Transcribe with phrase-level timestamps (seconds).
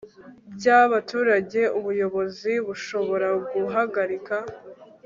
[0.55, 4.35] bw abaturage ubuyobozi bushobora guhagarika